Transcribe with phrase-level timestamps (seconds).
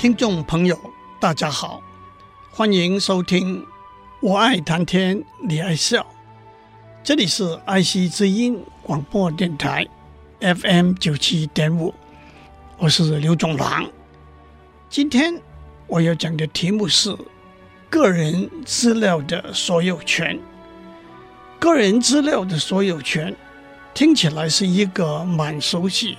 [0.00, 0.80] 听众朋友，
[1.20, 1.82] 大家好，
[2.50, 3.62] 欢迎收听。
[4.20, 6.06] 我爱谈天，你爱笑。
[7.04, 9.86] 这里是爱惜之音广播电台
[10.40, 11.92] FM 九七点五，
[12.78, 13.86] 我是刘总郎。
[14.88, 15.38] 今天
[15.86, 17.14] 我要讲的题目是
[17.90, 20.40] 个人资料的所有权。
[21.58, 23.36] 个人资料的所有权
[23.92, 26.16] 听起来是一个蛮熟悉，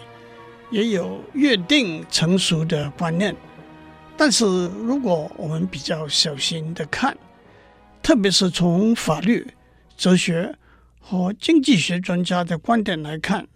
[0.69, 3.35] 也有约定成熟的观念。
[4.23, 7.17] 但是，如果我们比较小心的看，
[8.03, 9.51] 特别是从法律、
[9.97, 10.55] 哲学
[10.99, 13.47] 和经济学专家的观点来看，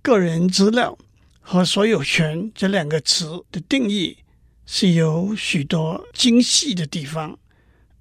[0.00, 0.96] 个人资料
[1.40, 4.18] 和所有权这两个词的定义
[4.64, 7.36] 是有许多精细的地方，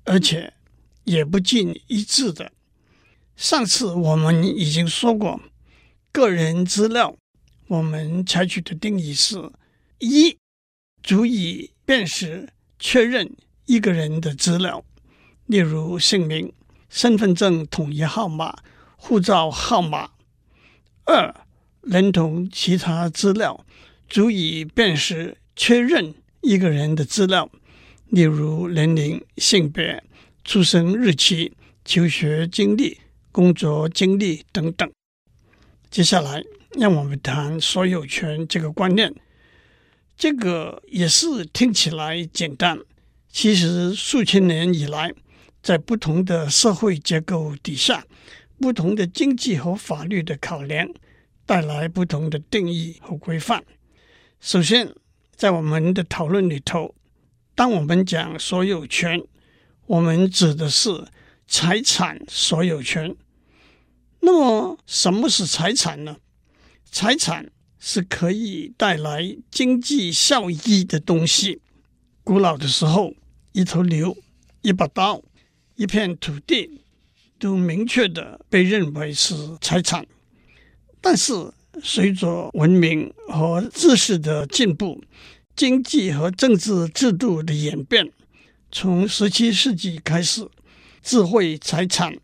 [0.03, 0.53] 而且
[1.05, 2.51] 也不尽一致的。
[3.35, 5.41] 上次我们已经说过，
[6.11, 7.15] 个人资料
[7.65, 9.51] 我们采取的定义是：
[9.97, 10.37] 一、
[11.01, 14.85] 足以辨识、确认一个人的资料，
[15.47, 16.53] 例如姓名、
[16.87, 18.57] 身份证统一号码、
[18.95, 20.11] 护照号码；
[21.05, 21.33] 二、
[21.81, 23.65] 连同其他资料，
[24.07, 27.49] 足以辨识、确认一个人的资料，
[28.05, 30.03] 例如年龄、性别、
[30.43, 32.99] 出生日期、求学经历、
[33.31, 34.87] 工作经历等等。
[35.89, 36.43] 接下来，
[36.77, 39.11] 让我们谈所有权这个观念。
[40.19, 42.77] 这个也是听起来简单，
[43.31, 45.13] 其实数千年以来，
[45.63, 48.05] 在不同的社会结构底下，
[48.59, 50.89] 不同的经济和法律的考量，
[51.45, 53.63] 带来不同的定义和规范。
[54.41, 54.93] 首先，
[55.37, 56.93] 在我们的讨论里头，
[57.55, 59.23] 当我们讲所有权，
[59.85, 61.07] 我们指的是
[61.47, 63.15] 财产所有权。
[64.19, 66.17] 那么，什么是财产呢？
[66.91, 67.49] 财产。
[67.79, 71.61] 是可以带来经济效益的东西。
[72.23, 73.13] 古老的时候，
[73.53, 74.15] 一头牛、
[74.61, 75.23] 一把刀、
[75.75, 76.81] 一片土地，
[77.39, 80.05] 都明确的被认为是财产。
[81.01, 81.33] 但是，
[81.81, 85.01] 随着文明和知识的进步，
[85.55, 88.11] 经济和政治制度的演变，
[88.71, 90.45] 从十七世纪开始，
[91.01, 92.17] 智慧财产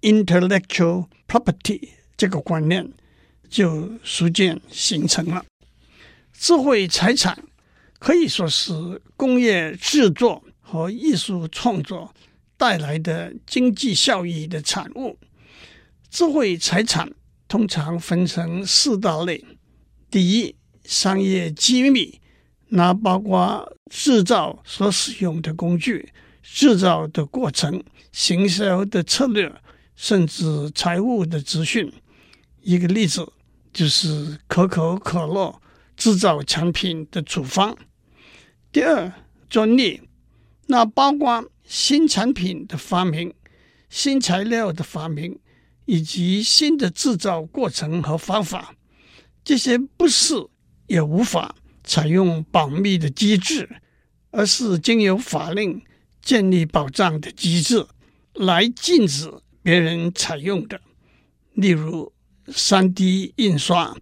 [0.00, 2.90] （intellectual property） 这个观念。
[3.52, 5.44] 就逐渐形成了。
[6.32, 7.44] 智慧财产
[7.98, 8.72] 可以说是
[9.14, 12.14] 工业制作和艺术创作
[12.56, 15.18] 带来的经济效益的产物。
[16.10, 17.12] 智慧财产
[17.46, 19.44] 通常分成四大类：
[20.10, 22.20] 第一，商业机密，
[22.68, 26.10] 那包括制造所使用的工具、
[26.42, 29.52] 制造的过程、行销的策略，
[29.94, 31.92] 甚至财务的资讯。
[32.62, 33.30] 一个例子。
[33.72, 35.60] 就是可口可乐
[35.96, 37.76] 制造产品的处方。
[38.70, 39.12] 第二，
[39.48, 40.02] 专利，
[40.66, 43.32] 那包括新产品的发明、
[43.88, 45.38] 新材料的发明
[45.86, 48.74] 以及新的制造过程和方法。
[49.42, 50.34] 这些不是
[50.86, 53.68] 也无法采用保密的机制，
[54.30, 55.82] 而是经由法令
[56.20, 57.86] 建立保障的机制
[58.34, 59.32] 来禁止
[59.62, 60.80] 别人采用的。
[61.54, 62.12] 例如。
[62.48, 63.96] 三 D 印刷、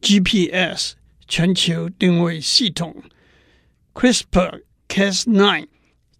[0.00, 0.94] GPS
[1.28, 3.02] 全球定位系统、
[3.94, 5.68] CRISPR-Cas9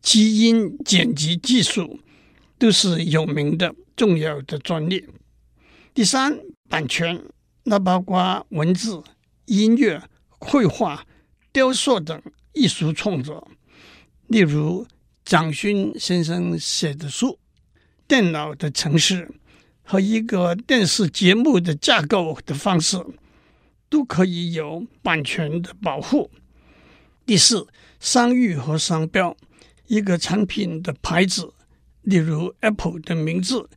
[0.00, 2.00] 基因剪辑技术，
[2.58, 5.06] 都是有名的重要的专利。
[5.92, 6.38] 第三，
[6.68, 7.22] 版权，
[7.64, 9.02] 那包括文字、
[9.46, 10.02] 音乐、
[10.38, 11.04] 绘画、
[11.52, 12.22] 雕塑等
[12.52, 13.50] 艺术创作，
[14.28, 14.86] 例如
[15.24, 17.38] 蒋勋先生写的书、
[18.06, 19.28] 电脑的城市。
[19.92, 22.96] 和一个电视节目的架构的方式，
[23.90, 26.30] 都可以有版权的保护。
[27.26, 27.68] 第四，
[28.00, 29.36] 商誉和商标，
[29.88, 31.52] 一个产品的牌子，
[32.00, 33.68] 例如 Apple 的名字；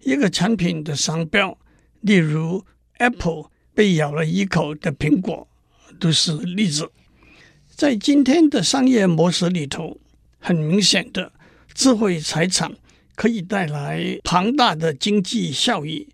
[0.00, 1.56] 一个产品的商标，
[2.02, 2.66] 例如
[2.98, 5.48] Apple 被咬了一口的苹果，
[5.98, 6.90] 都是例子。
[7.70, 9.98] 在今天的商业模式里头，
[10.38, 11.32] 很明显的
[11.72, 12.70] 智慧财产。
[13.14, 16.08] 可以带来庞大的经济效益，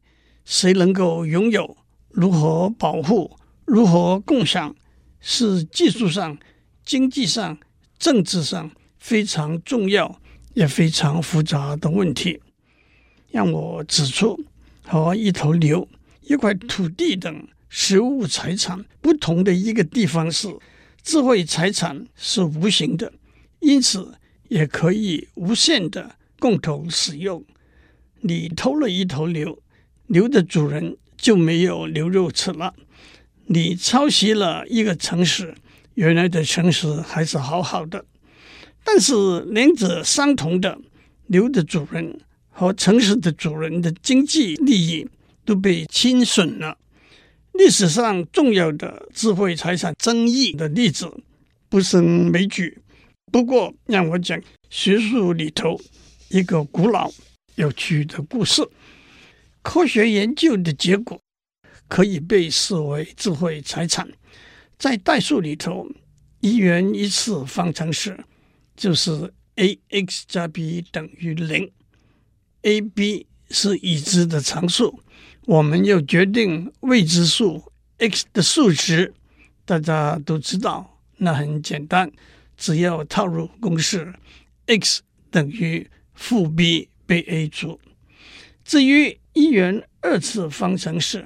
[0.44, 1.76] 谁能够拥有、
[2.10, 4.74] 如何保护、如何共享，
[5.20, 6.38] 是技术上、
[6.84, 7.58] 经济上、
[7.98, 10.20] 政治上非常重要
[10.54, 12.40] 也非常复杂的问题。
[13.30, 14.42] 让我指出，
[14.82, 15.86] 和一头牛、
[16.22, 20.48] 一块土地等实物财产不同的一个地方是，
[21.02, 23.12] 智慧财产是无形的，
[23.60, 24.14] 因此
[24.48, 27.44] 也可以无限的共同使用。
[28.20, 29.58] 你偷了一头牛，
[30.06, 32.74] 牛的主人就没有牛肉吃了。
[33.46, 35.54] 你抄袭了一个城市，
[35.94, 38.04] 原来的城市还是好好的。
[38.84, 40.78] 但是两者相同的，
[41.26, 42.20] 牛的主人。
[42.50, 45.06] 和城市的主人的经济利益
[45.44, 46.76] 都被侵损了。
[47.52, 51.08] 历史上重要的智慧财产争议的例子
[51.68, 52.78] 不胜枚举。
[53.30, 55.80] 不过，让我讲学术里头
[56.30, 57.10] 一个古老
[57.54, 58.62] 有趣的故事：
[59.62, 61.18] 科学研究的结果
[61.88, 64.06] 可以被视为智慧财产。
[64.78, 65.88] 在代数里头，
[66.40, 68.22] 一元一次方程式
[68.76, 71.70] 就是 ax 加 b 等于零。
[72.62, 75.00] a、b 是已知的常数，
[75.46, 79.14] 我们要决定未知数 x 的数值，
[79.64, 82.12] 大家都知道，那很简单，
[82.58, 84.12] 只要套入公式
[84.66, 87.80] ，x 等于负 b 被 a 除。
[88.64, 91.24] 至于一元二次方程式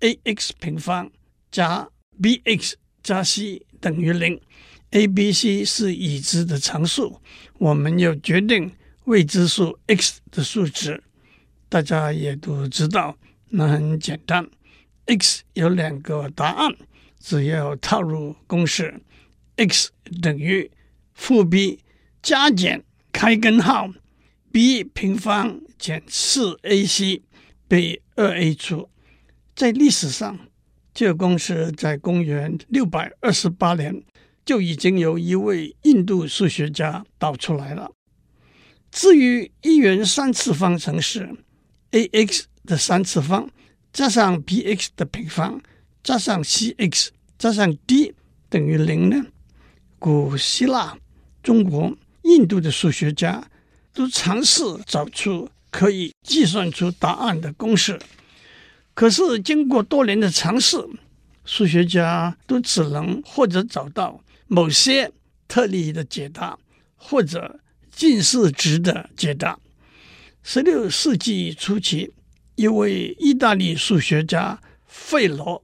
[0.00, 1.10] ，ax 平方
[1.50, 1.88] 加
[2.20, 4.40] bx 加 c 等于零
[4.92, 7.20] ，a、b、c 是已知的常数，
[7.58, 8.70] 我们要决定。
[9.06, 11.02] 未知数 x 的数值，
[11.68, 14.48] 大家也都知道，那很简单。
[15.06, 16.72] x 有两个答案，
[17.18, 18.94] 只要套入公式
[19.56, 19.90] ，x
[20.22, 20.70] 等于
[21.14, 21.80] 负 b
[22.22, 23.92] 加减开根号
[24.52, 27.22] b 平方减四 ac
[27.66, 28.88] 被二 a 除。
[29.56, 30.38] 在历史上，
[30.92, 34.02] 这个公式在公元六百二十八年
[34.44, 37.90] 就已经由一位印度数学家导出来了。
[38.90, 41.34] 至于一元三次方程式
[41.92, 43.48] ，ax 的三次方
[43.90, 45.62] 加上 bx 的平方
[46.02, 47.08] 加上 cx
[47.38, 48.14] 加上 d
[48.50, 49.24] 等于零呢？
[49.98, 50.98] 古希腊、
[51.42, 53.42] 中国、印度的数学家
[53.92, 57.98] 都尝试找出可以计算出答案的公式，
[58.94, 60.76] 可是经过多年的尝试，
[61.44, 65.10] 数学家都只能或者找到某些
[65.46, 66.58] 特例的解答，
[66.96, 67.58] 或者。
[67.94, 69.58] 近似值的解答。
[70.42, 72.10] 十六世纪初期，
[72.54, 75.62] 一位意大利数学家费罗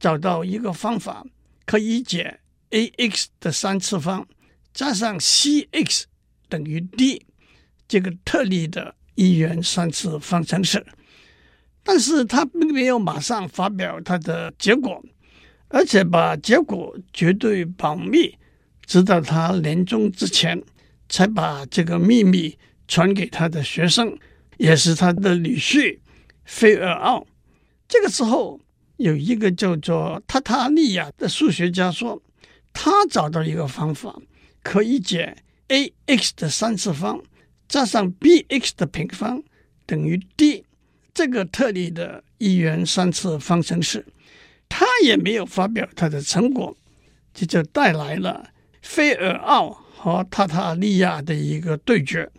[0.00, 1.26] 找到一个方法，
[1.66, 4.26] 可以解 ax 的三次方
[4.72, 6.04] 加上 cx
[6.48, 7.26] 等于 d
[7.88, 10.86] 这个特例的一元三次方程式。
[11.82, 15.02] 但是他并没有马上发表他的结果，
[15.68, 18.36] 而且把结果绝对保密，
[18.86, 20.62] 直到他临终之前。
[21.10, 24.14] 才把这个秘密传给他的学生，
[24.58, 25.98] 也是他的女婿
[26.44, 27.26] 菲尔奥。
[27.88, 28.60] 这个时候，
[28.98, 32.22] 有一个叫做塔塔利亚的数学家说，
[32.74, 34.20] 他找到一个方法，
[34.62, 35.34] 可以解
[35.68, 37.18] ax 的三次方
[37.68, 39.42] 加上 bx 的平方
[39.86, 40.64] 等于 d
[41.12, 44.06] 这个特例的一元三次方程式。
[44.68, 46.76] 他也没有发表他的成果，
[47.32, 48.50] 这就带来了
[48.82, 49.84] 菲尔奥。
[50.00, 52.30] 和塔塔利亚的一个对决，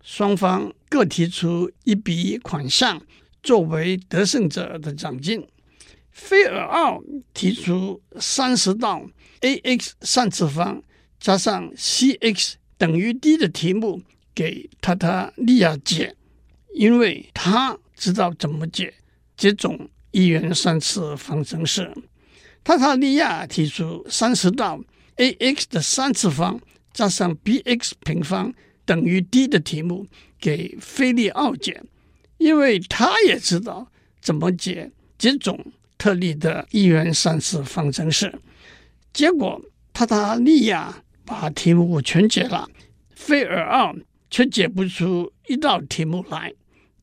[0.00, 3.02] 双方各提出一笔款项
[3.42, 5.44] 作为得胜者的奖金。
[6.12, 7.02] 菲尔奥
[7.32, 9.04] 提出三十道
[9.40, 10.80] ax 三次方
[11.18, 14.00] 加上 cx 等于 d 的题目
[14.34, 16.14] 给塔塔利亚解，
[16.74, 18.92] 因为他知道怎么解
[19.36, 21.92] 这种一元三次方程式。
[22.62, 24.80] 塔塔利亚提出三十道
[25.16, 26.60] ax 的三次方。
[26.94, 30.06] 加上 bx 平方等于 d 的题目
[30.38, 31.82] 给菲利奥解，
[32.38, 33.90] 因为他也知道
[34.22, 35.58] 怎么解这种
[35.98, 38.32] 特例的一元三次方程式。
[39.12, 39.60] 结果，
[39.92, 42.70] 塔塔利亚把题目全解了，
[43.16, 43.92] 菲尔奥
[44.34, 46.52] 却解不出一道题目来，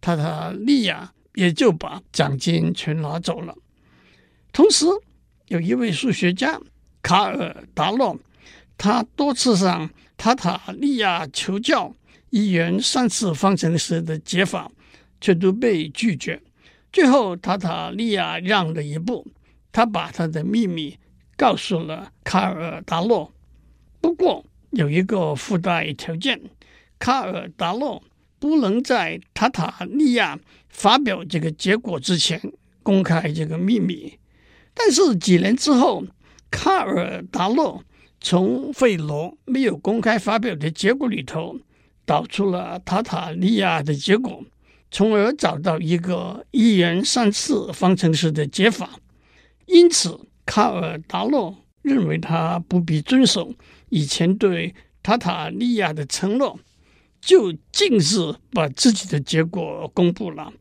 [0.01, 3.55] 塔塔利亚也就把奖金全拿走了。
[4.51, 4.85] 同时，
[5.47, 6.59] 有一位数学家
[7.01, 8.19] 卡尔达洛。
[8.77, 11.95] 他多次向塔塔利亚求教
[12.31, 14.69] 一元三次方程式的解法，
[15.21, 16.41] 却都被拒绝。
[16.91, 19.25] 最后，塔塔利亚让了一步，
[19.71, 20.97] 他把他的秘密
[21.37, 23.31] 告诉了卡尔达诺。
[24.01, 26.41] 不过，有一个附带条件：
[27.01, 28.03] 卡尔达诺
[28.37, 30.39] 不能在塔塔利亚
[30.69, 32.39] 发表这个结果之前
[32.83, 34.19] 公开这个秘密。
[34.75, 36.03] 但是几年之后，
[36.51, 37.83] 卡尔达洛
[38.19, 41.59] 从费罗没有公开发表的结果里头
[42.05, 44.43] 导出了塔塔利亚的结果，
[44.91, 48.91] 从而找到一个一元三次方程式的解法。
[49.65, 53.55] 因此，卡尔达洛认为他不必遵守
[53.89, 56.59] 以前对塔塔利亚的承诺，
[57.21, 60.51] 就径自把自己的结果公布了。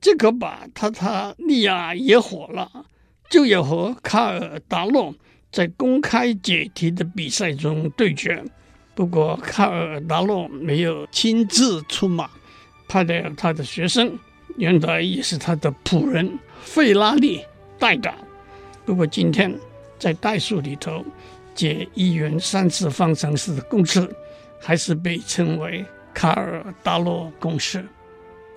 [0.00, 2.86] 这可把塔塔利亚也火了，
[3.28, 5.12] 就要和卡尔达洛
[5.50, 8.44] 在公开解题的比赛中对决。
[8.94, 12.30] 不过卡尔达洛没有亲自出马，
[12.86, 14.16] 派了他的学生，
[14.56, 17.42] 原来也是他的仆人费拉利
[17.78, 18.14] 代打。
[18.84, 19.52] 不过今天
[19.98, 21.04] 在代数里头
[21.54, 24.08] 解一元三次方程式的公式，
[24.60, 25.84] 还是被称为
[26.16, 27.86] 卡尔达洛公式。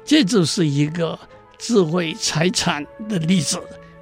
[0.06, 1.20] 这就是一个
[1.58, 3.62] 智慧财产的例子。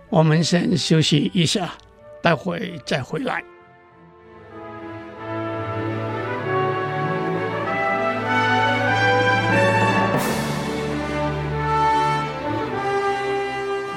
[0.09, 1.73] 我们先休息一下，
[2.21, 3.43] 待会再回来。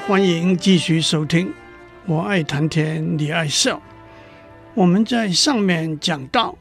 [0.07, 1.53] 欢迎继续收听。
[2.07, 3.79] 我爱谈天，你爱笑。
[4.73, 6.55] 我们在上面讲到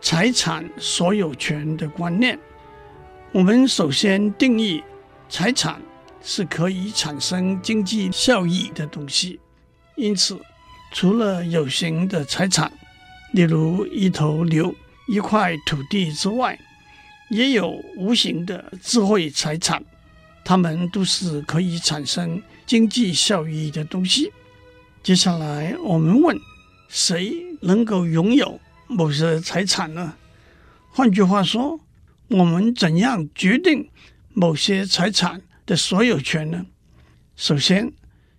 [0.00, 2.38] 财产所有权的观念。
[3.32, 4.82] 我们首先定义
[5.28, 5.80] 财产
[6.22, 9.38] 是可以产生经济效益的东西。
[9.96, 10.40] 因此，
[10.92, 12.72] 除了有形的财产，
[13.32, 14.74] 例如一头牛、
[15.06, 16.58] 一块土地之外，
[17.30, 19.84] 也有无形的智慧财产，
[20.44, 24.32] 它们都是可以产生经济效益的东西。
[25.02, 26.36] 接下来，我们问：
[26.88, 28.58] 谁能够拥有
[28.90, 30.14] 某些财产呢？
[30.90, 31.78] 换句话说，
[32.26, 33.88] 我们怎样决定
[34.34, 36.66] 某些财产的所有权呢？
[37.36, 37.92] 首先，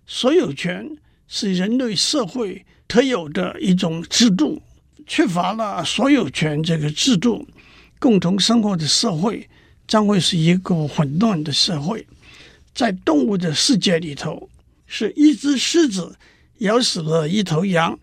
[0.06, 4.60] 所有权是人类社会特有的一种制度，
[5.06, 7.48] 缺乏了所有权这个制度，
[7.98, 9.48] 共同生活的社会
[9.88, 12.06] 将会是一个混乱的社会。
[12.74, 14.50] 在动物的世界里头，
[14.86, 16.18] 是一只狮子。
[16.58, 17.98] 咬死了一头羊，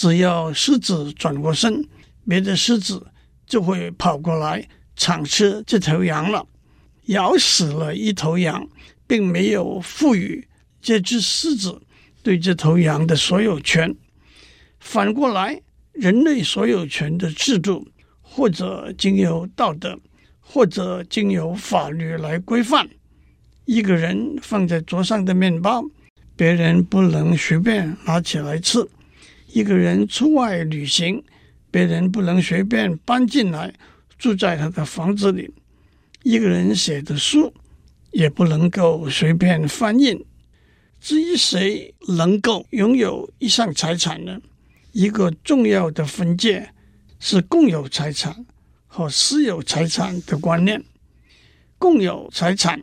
[0.00, 1.86] 只要狮子转过身，
[2.26, 3.08] 别的狮子
[3.46, 4.66] 就会跑过来
[4.96, 6.46] 抢吃这头羊了。
[7.08, 8.66] 咬死了一头羊，
[9.06, 10.48] 并没有赋予
[10.80, 11.82] 这只狮子
[12.22, 13.94] 对这头羊的所有权。
[14.78, 15.60] 反过来，
[15.92, 17.86] 人类所有权的制度，
[18.22, 20.00] 或者经由道德，
[20.40, 22.88] 或者经由法律来规范。
[23.66, 25.84] 一个人放在桌上的面包。
[26.34, 28.88] 别人不能随便拿起来吃。
[29.52, 31.22] 一个人出外旅行，
[31.70, 33.74] 别人不能随便搬进来
[34.18, 35.52] 住在他的房子里。
[36.22, 37.52] 一个人写的书
[38.10, 40.24] 也不能够随便翻印。
[41.00, 44.40] 至于谁能够拥有一项财产呢？
[44.92, 46.70] 一个重要的分界
[47.18, 48.44] 是共有财产
[48.86, 50.82] 和私有财产的观念。
[51.78, 52.82] 共有财产。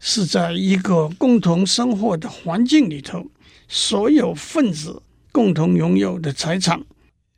[0.00, 3.26] 是在一个共同生活的环境里头，
[3.66, 6.84] 所有分子共同拥有的财产。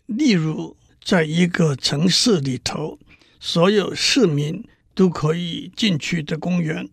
[0.06, 2.98] 例如，在一个城市里头，
[3.38, 6.86] 所有市民都可以进去的公园；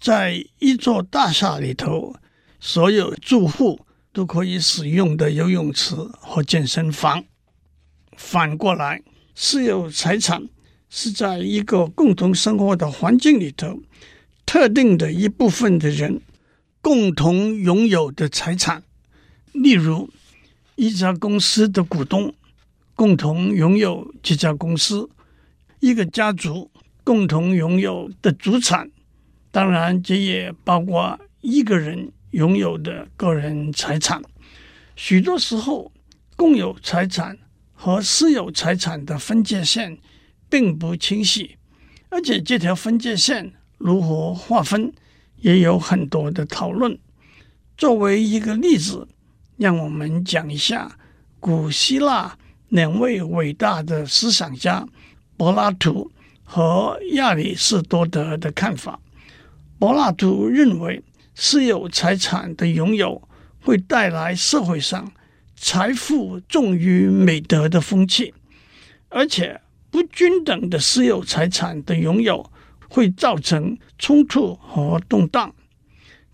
[0.00, 2.16] 在一座大厦里头，
[2.60, 3.80] 所有住户
[4.12, 7.24] 都可以使用的游泳池和健身房。
[8.16, 9.02] 反过来，
[9.34, 10.48] 私有财产
[10.88, 13.80] 是在一个共同生活的环境里头。
[14.46, 16.22] 特定的一部分的人
[16.80, 18.84] 共同拥有的财产，
[19.62, 20.08] 例如
[20.74, 22.34] 一家公司的股东
[22.94, 25.08] 共同拥有这家公司，
[25.80, 26.70] 一个家族
[27.04, 28.90] 共同拥有的主产，
[29.50, 34.22] 当然这也包括一个人拥有的个人财产。
[34.94, 35.92] 许多时候，
[36.36, 37.38] 共有财产
[37.72, 39.98] 和私有财产的分界线
[40.48, 41.56] 并不清晰，
[42.08, 43.52] 而且这条分界线。
[43.78, 44.90] 如何划分，
[45.36, 46.98] 也有很多的讨论。
[47.76, 49.06] 作为一个例子，
[49.56, 50.96] 让我们讲一下
[51.40, 52.36] 古希腊
[52.68, 54.86] 两位伟大的思想家
[55.36, 56.10] 柏拉图
[56.44, 59.00] 和亚里士多德的看法。
[59.78, 61.02] 柏拉图认为，
[61.34, 63.28] 私有财产的拥有
[63.62, 65.12] 会带来社会上
[65.54, 68.32] 财富重于美德的风气，
[69.08, 69.60] 而且
[69.90, 72.50] 不均等的私有财产的拥有。
[72.88, 75.52] 会造成冲突和动荡，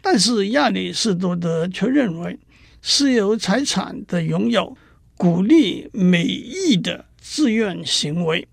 [0.03, 2.39] 但是亚里士多德却认为，
[2.85, 4.77] 私有财产的拥有
[5.17, 8.49] 鼓励美意的自愿行为，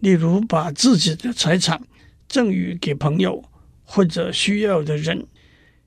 [0.00, 1.80] 例如把自己的财产
[2.28, 3.44] 赠予给朋友
[3.84, 5.24] 或者需要的人。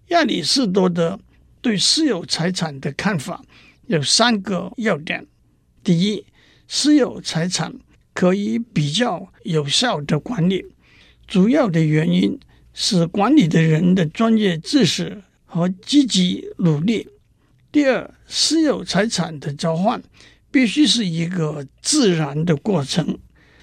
[0.07, 1.19] 亚里士多德
[1.59, 3.43] 对私有财产的看法
[3.87, 5.27] 有三个要点：
[5.83, 6.25] 第一，
[6.69, 7.73] 私有财产
[8.13, 10.65] 可以比较有效的管理，
[11.27, 12.39] 主要的原因
[12.73, 17.09] 是管理的人的专业知识和积极努力。
[17.71, 20.03] 第二，私有财产的交换
[20.51, 23.17] 必须是一个自然的过程，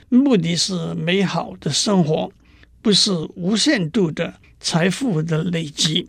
[0.08, 2.32] 目的是美好的生活，
[2.80, 6.08] 不是无限度的财富的累积。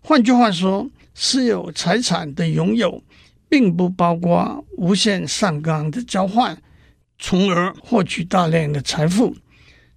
[0.00, 3.02] 换句话说，私有财产的拥有
[3.46, 6.56] 并不包括无限上纲的交换，
[7.18, 9.36] 从而获取大量的财富。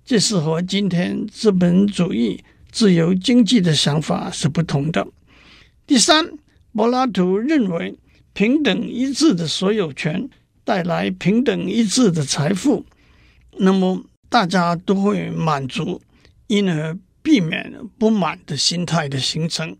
[0.04, 5.08] 这是和今天资本主义自由经济的想法是不同的。
[5.86, 6.30] 第三。
[6.74, 7.96] 柏拉图认为，
[8.34, 10.30] 平等一致的所有权
[10.64, 12.86] 带来平等一致的财富，
[13.58, 16.02] 那么大家都会满足，
[16.48, 19.76] 因而避免不满的心态的形成。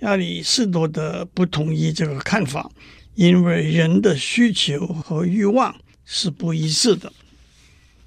[0.00, 2.70] 亚里士多德不同意这个看法，
[3.14, 7.12] 因为人的需求和欲望是不一致的。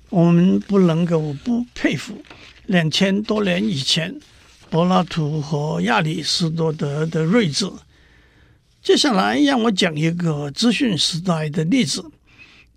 [0.10, 2.24] 我们不能够不佩服
[2.66, 4.20] 两千多年以前
[4.70, 7.70] 柏拉图和亚里士多德的睿智。
[8.84, 12.04] 接下来，让我讲一个资讯时代的例子。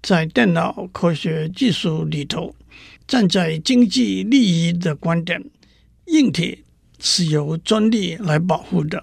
[0.02, 2.54] 在电脑科学技术里头，
[3.06, 5.42] 站在经济利益的观点，
[6.08, 6.62] 硬体
[7.00, 9.02] 是由专利来保护的，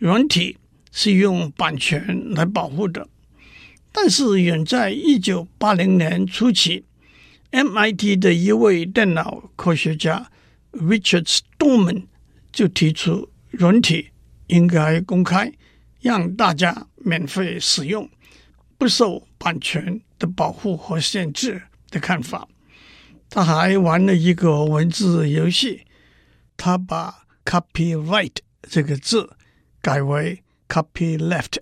[0.00, 0.56] 软体
[0.90, 3.06] 是用版权来保护的。
[3.92, 6.82] 但是，远在一九八零年初期
[7.52, 10.28] ，MIT 的一位电脑科学家
[10.72, 12.06] Richard Stallman
[12.50, 14.08] 就提出，软体
[14.48, 15.52] 应该公开。
[16.00, 18.08] 让大家免费使用，
[18.78, 22.48] 不受版权的保护和限制的看法。
[23.28, 25.82] 他还玩了一个文字游戏，
[26.56, 29.30] 他把 “copyright” 这个字
[29.80, 31.58] 改为 “copyleft”。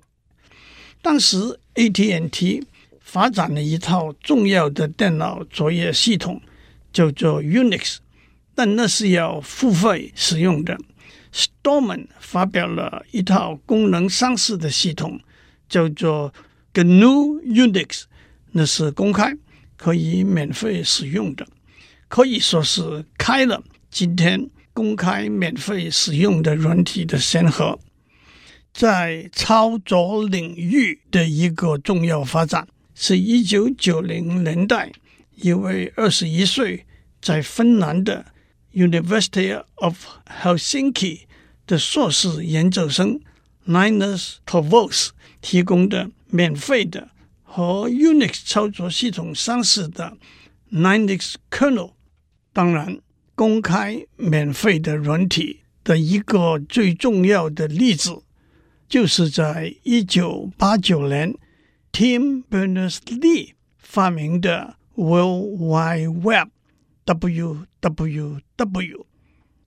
[1.02, 2.64] 当时 AT&T
[3.00, 6.40] 发展了一套重要的电脑作业系统，
[6.92, 7.98] 叫做 Unix，
[8.55, 10.79] 但那是要付费使用的。
[11.38, 15.20] Stallman 发表了一套功能相似的系统，
[15.68, 16.35] 叫做
[16.74, 18.03] GNU Unix，
[18.51, 19.37] 那是公开
[19.77, 21.46] 可以免费使用的，
[22.09, 27.79] 可以说是开了今天公开免费使用的软体的先河。
[28.72, 34.90] 在操作领域的一个重要发展，是一九九零年代
[35.37, 36.85] 一位二十一岁
[37.22, 38.27] 在芬兰的。
[38.74, 39.96] University of
[40.42, 41.22] Helsinki
[41.68, 43.20] 的硕士研究生
[43.66, 47.11] Linus t o v o s 提供的免费的
[47.44, 50.16] 和 Unix 操作系统相似的
[50.72, 51.92] Linux kernel，
[52.52, 52.98] 当然，
[53.35, 58.22] 公开免费的软体的一个最重要的例子，
[58.88, 61.35] 就是在一九八九年
[61.92, 66.48] Tim Berners-Lee 发明的 World Wide Web。
[67.07, 69.04] www，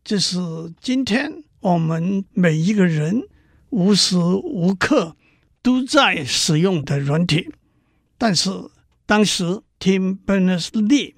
[0.03, 0.37] 这是
[0.79, 3.23] 今天我们每一个人
[3.69, 5.15] 无时无刻
[5.61, 7.49] 都在使用的软体。
[8.17, 8.49] 但是
[9.05, 11.13] 当时 Tim Berners-Lee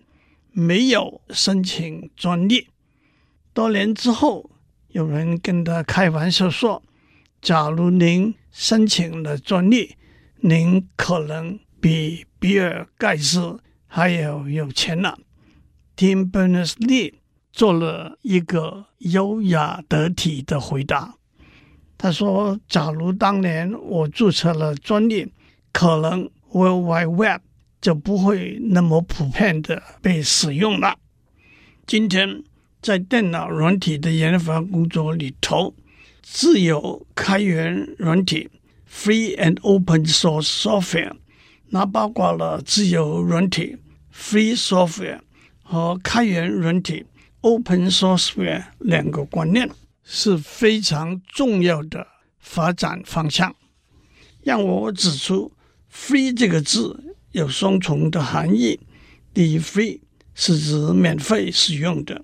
[0.51, 2.67] 没有申请专利。
[3.53, 4.51] 多年之后，
[4.89, 6.84] 有人跟他开玩笑说
[7.41, 9.95] ：“假如您申请了专利，
[10.41, 15.19] 您可能比比尔盖茨还要有钱了。”
[15.95, 17.13] Tim Berners-Lee
[17.53, 21.15] 做了一个优雅得体的回答。
[21.97, 25.31] 他说：“假如当年我注册了专利，
[25.71, 27.41] 可能 World Wide Web
[27.79, 30.97] 就不会那么普遍的被使用了。”
[31.87, 32.43] 今天
[32.81, 35.75] 在电脑软体的研发工作里头，
[36.21, 38.49] 自由开源软体
[38.91, 41.13] （Free and Open Source Software）
[41.69, 43.77] 那包括了自由软体
[44.11, 45.19] （Free Software）。
[45.65, 47.05] 和开源软体
[47.43, 49.69] （Open Source） 两个观念
[50.03, 52.08] 是非常重要的
[52.39, 53.53] 发展方向。
[54.41, 55.51] 让我指出
[55.93, 58.79] ，“free” 这个字有双重的含义：
[59.34, 59.99] 第一，“free”
[60.34, 62.15] 是指免费使用的；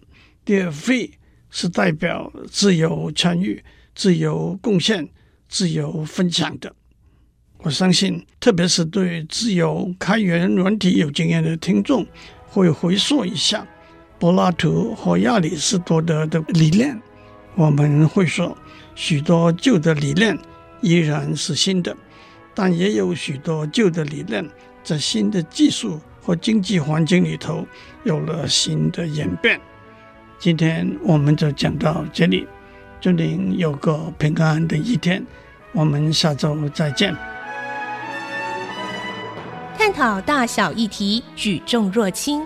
[0.43, 1.11] 第二，“free”
[1.49, 5.09] 是代表自由参与、自由贡献、
[5.47, 6.73] 自由分享的。
[7.57, 12.07] 我相信，特别是对自由开源软体有经验的听众。
[12.51, 13.67] 会回溯一下
[14.19, 17.01] 柏拉图和亚里士多德的理念，
[17.55, 18.55] 我们会说
[18.93, 20.37] 许多旧的理念
[20.81, 21.95] 依然是新的，
[22.53, 24.45] 但也有许多旧的理念
[24.83, 27.65] 在新的技术和经济环境里头
[28.03, 29.59] 有了新的演变。
[30.37, 32.45] 今天我们就讲到这里，
[32.99, 35.25] 祝您有个平安的一天，
[35.71, 37.15] 我们下周再见。
[39.77, 42.45] 探讨大小议题，举重若轻，